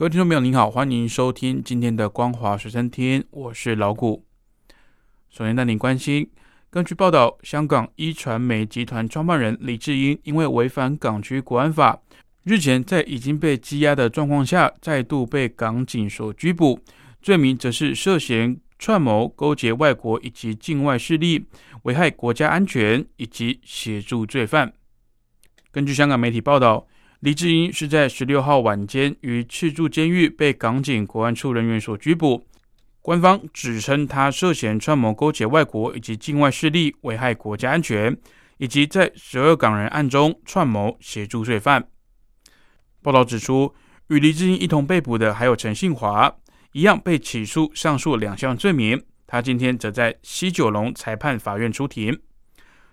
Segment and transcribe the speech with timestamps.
[0.00, 4.24] 各位听众朋友，您好，欢迎收听今天的《光华随身听》，我是老谷。
[5.28, 6.26] 首先带您关心，
[6.70, 12.00] 根据报道，香港一传媒集团创办人李志英因为违反港区国安法，
[12.44, 16.80] 日前在已经被羁押的状况下，再度被港警所拘捕，
[17.20, 21.44] 罪名则是涉嫌串谋勾结外国以及境外势力，
[21.82, 24.72] 危害国家安全以及协助罪犯。
[25.70, 26.86] 根据香港媒体报道。
[27.20, 32.46] 李志英是在十六号晚间于赤柱监狱被港警国安处人员所拘捕，
[33.02, 38.16] 官方指称他涉嫌串谋勾结外国以及境外势力，危害国家安全，
[38.56, 41.86] 以及在十二港人案中串谋协助罪犯。
[43.02, 43.74] 报道指出，
[44.08, 46.34] 与李志英一同被捕的还有陈信华，
[46.72, 48.98] 一样被起诉上述两项罪名。
[49.26, 52.18] 他今天则在西九龙裁判法院出庭。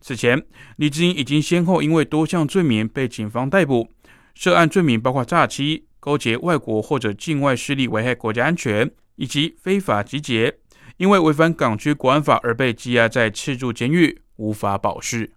[0.00, 0.40] 此前，
[0.76, 3.90] 李志英已经先后因为多项罪名被警方逮捕。
[4.34, 10.58] 涉案罪名包括诈欺、勾结外国或者境外势力危害国家安全，以及非法集结。
[10.98, 15.32] 因为违反港区国安法而被羁押在赤柱监狱，无法保释。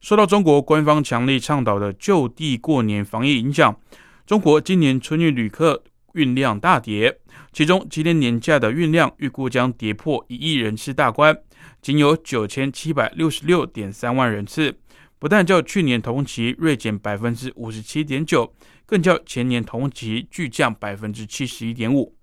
[0.00, 3.80] 受到中国官方强力倡导的就地过年防疫影响，
[4.26, 7.20] 中国今年春运旅客运量大跌，
[7.52, 11.36] 其中今年年假的运量预估将跌破一亿人次大关，
[11.80, 14.78] 仅有九千七百六十六点三万人次。
[15.24, 22.14] 不但较去年同期锐减百分之五十七点九，更较前年同期巨降百分之七十一点五。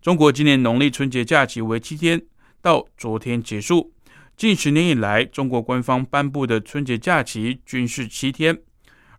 [0.00, 2.22] 中国今年农历春节假期为七天，
[2.62, 3.92] 到昨天结束。
[4.38, 8.58] 近十年以来，中国官方颁布的春节假期均是七天。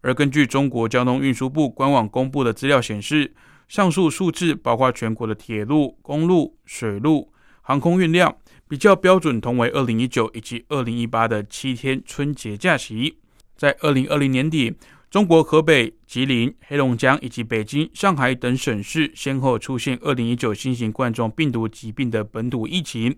[0.01, 3.35] 而根据中国交通运输部官网公布的资料显示，
[3.67, 7.31] 上述数字包括全国的铁路、公路、水路、
[7.61, 8.35] 航空运量。
[8.69, 13.17] 比较标准同为二零一九以及二零一八的七天春节假期。
[13.55, 14.73] 在二零二零年底，
[15.09, 23.17] 中国河北、吉林、黑龙江以及北京、上海等省市先后出现二零一九新型冠状病毒疾病的本土疫情。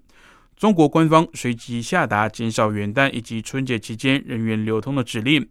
[0.56, 5.48] 中国官方随即下达减少元旦以及春节期间人员流通的指令。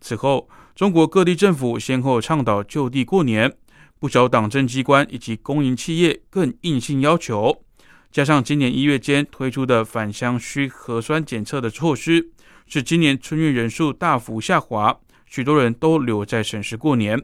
[0.00, 3.52] 此后，中国各地政府先后倡导就地过年，
[3.98, 7.64] 不少党政机关以及公营企业更硬性要求。
[8.12, 12.28] 加上今年一月间推出的返乡需核酸检测的措施，
[12.66, 17.18] 使今年春运人数大幅下滑，许多人都留在省市过年。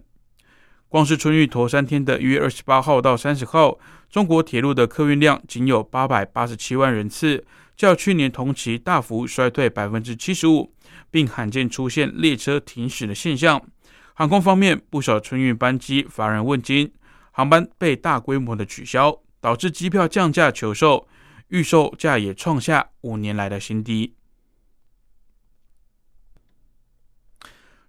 [0.89, 3.79] 光是春运头三天的一月二十八号到三十号，
[4.09, 7.45] 中国铁路的客运量仅有八百八十七万人次，
[7.77, 10.73] 较去年同期大幅衰退百分之七十五，
[11.11, 13.63] 并罕见出现列车停驶的现象。
[14.15, 16.91] 航空方面，不少春运班机乏人问津，
[17.31, 19.21] 航班被大规模的取消。
[19.41, 21.09] 导致机票降价求售，
[21.49, 24.15] 预售价也创下五年来的新低。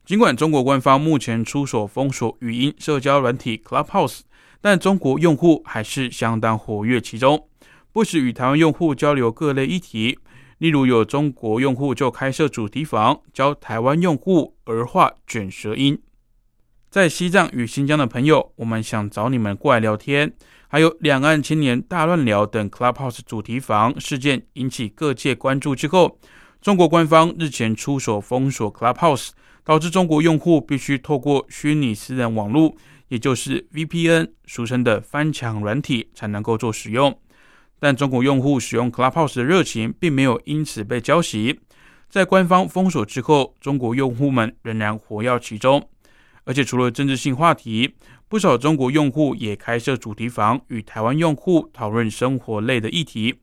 [0.06, 4.22] 尽管中国官方目前出手封锁语音社交软体 Clubhouse，
[4.60, 7.48] 但中国用户还是相当活跃其中，
[7.92, 10.18] 不时与台湾用户交流各类议题。
[10.58, 16.02] 例如，有中国用户就开设主题房，教台湾用户儿化卷舌音。
[16.90, 20.34] 在西藏与新疆的朋友，我们想找你们过来聊天。
[20.68, 26.20] 还有两岸青年大乱聊等 Clubhouse 主题房事件引起各界关注之后，
[26.60, 29.30] 中国官方日前出手封锁 Clubhouse，
[29.64, 32.76] 导致中国用户必须透过虚拟私人网络，
[33.10, 37.16] 也就是 VPN，俗称的翻墙软体，才能够做使用。
[37.80, 41.56] 但中国用户使用 Clubhouse 的热情并没有因此被浇熄，
[42.10, 45.88] 在官方封锁之后，中国用户们仍然活跃其中，
[46.50, 47.94] 而且除了政治性话题。
[48.28, 53.34] 不少中国用户也开设主题房，与台湾用户讨论生活类的议题。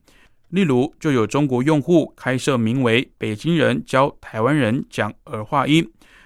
[0.47, 5.85] 例如，就有中国用户开设名为“北京人教台湾人讲儿化音，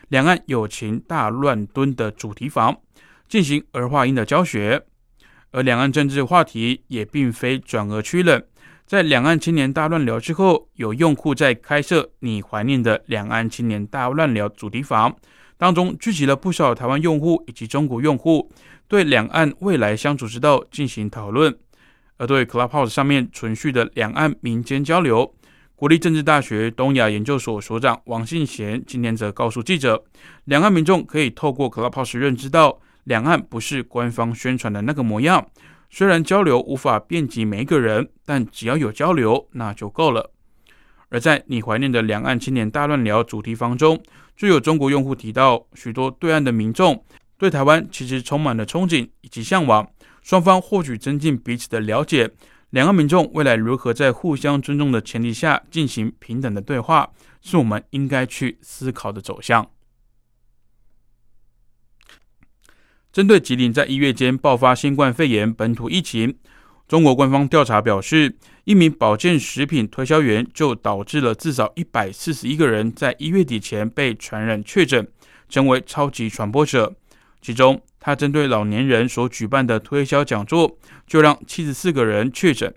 [0.10, 2.78] 两岸友情大乱炖”的主题房，
[3.28, 4.86] 进行儿化音的教学。
[5.50, 8.44] 而两岸政治话题也并非转而趋冷，
[8.92, 15.16] 在两岸青年大乱聊之后，有用户在开设“你怀念的两岸青年大乱聊”主题房。
[15.58, 18.52] 当中聚集了不少台湾用户以及中国用户，
[18.90, 21.58] 对两岸未来相处之道进行讨论。
[22.18, 25.34] 而对 Clubhouse 上面存续的两岸民间交流，
[25.78, 30.04] 国立政治大学东亚研究所所长王信贤今天则告诉记者，
[30.44, 35.48] 两岸民众可以透过 Clubhouse 认知到两岸不是官方宣传的那个模样。
[35.94, 40.32] 虽然交流无法遍及每一个人，但只要有交流，那就够了。
[41.10, 44.02] 而在你怀念的两岸青年大乱聊主题房中，
[44.38, 47.04] 就有中国用户提到，许多对岸的民众
[47.38, 49.86] 对台湾其实充满了憧憬以及向往，
[50.22, 52.32] 双方或许增进彼此的了解。
[52.70, 57.12] 两岸民众未来如何在互相尊重的前提下进行平等的对话，
[57.42, 59.70] 是我们应该去思考的走向。
[63.12, 66.34] 针对吉林在一月间爆发新冠肺炎本土疫情，
[66.88, 75.06] 中国官方调查表示，一名保健食品推销员就导致了至少一百四十一个人在一月底前被传染确诊，
[75.50, 76.96] 成为超级传播者。
[77.42, 82.74] 其中，他针对老年人所举办的推销讲座，就让七十四个人确诊。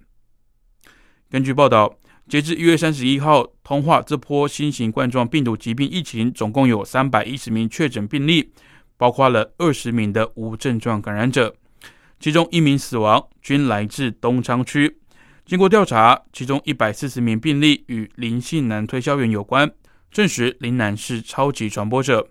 [1.31, 1.95] 根据报道，
[2.29, 8.51] 截至一月三十一号，通话这波新型冠状病毒疾病疫情总共有三百一十名确诊病例。
[8.96, 11.55] 包括了二十名的无症状感染者，
[12.20, 14.99] 其中一名死亡，均来自东昌区。
[15.44, 19.70] 经过调查，其中一百四十名病例与林姓男推销员有关，
[20.11, 22.29] 证实林男是超级传播者。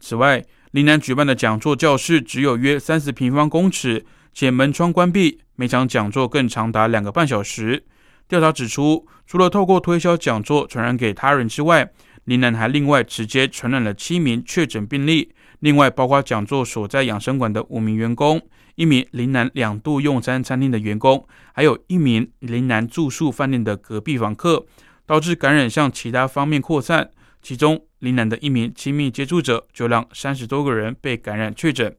[0.00, 4.04] 此外，林男举办的讲座教室只有约三十平方公尺，
[4.34, 7.84] 且门窗关闭，每场讲座更长达两个半小时。
[8.28, 11.92] 调查指出，除了透过推销讲座传染给他人之外，
[12.24, 15.32] 林男还另外直接传染了七名确诊病例。
[15.60, 18.40] 另外，包括讲座所在养生馆的五名员工、
[18.74, 24.66] 一名林南两度用餐餐厅的员工，还有一名林南住宿饭店的隔壁房客，
[25.06, 27.10] 导致感染向其他方面扩散。
[27.40, 31.96] 其中，林南的一名亲密接触者就让三十多个人被感染确诊。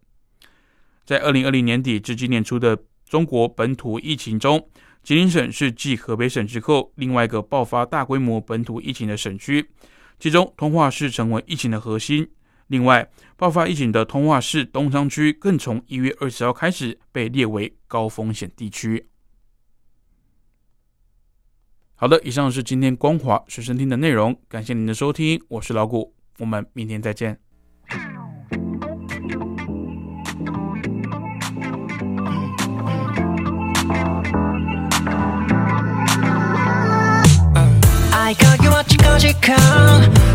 [1.06, 2.78] 在二零二零年底至今年初的
[3.08, 4.70] 中国本土疫情中，
[5.02, 9.66] 吉林省是继河北省之后另外一个爆发大规模本土疫情的省区，
[10.20, 12.28] 其中通化市成为疫情的核心。
[12.69, 19.09] 另外，爆发疫情的通化市东昌区更从一月二十号开始被列为高风险地区。
[21.95, 27.39] 好的，以上是今天光华学生听的内容，感谢您的收听，我是老谷，我们明天再见。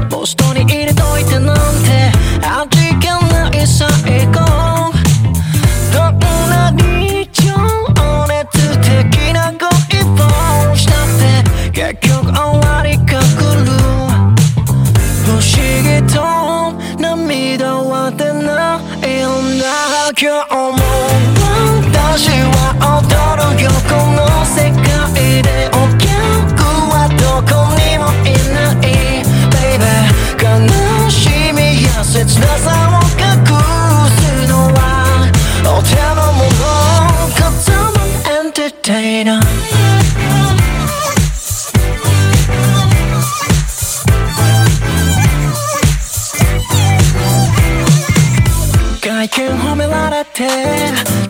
[0.10, 2.11] ポストに入れといてなんて味気な
[2.44, 2.81] I'll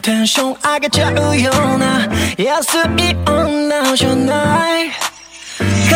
[0.01, 2.07] テンション上げちゃうような
[2.37, 4.91] 安い女じゃない
[5.59, 5.93] 帰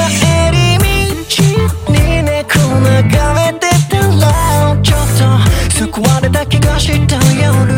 [0.52, 7.74] り道に猫眺めてたらちょっと救われた気がした夜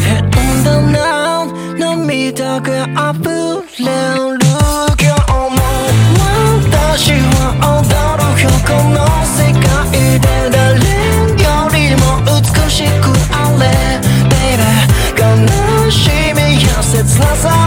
[0.00, 1.46] 変だな
[1.78, 3.33] 涙が溢れ
[17.17, 17.64] It's not